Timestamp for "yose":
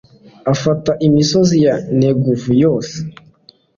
2.63-2.97